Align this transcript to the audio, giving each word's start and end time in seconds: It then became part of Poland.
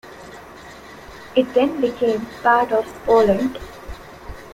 It 1.35 1.53
then 1.53 1.79
became 1.79 2.25
part 2.41 2.71
of 2.71 2.85
Poland. 3.05 3.59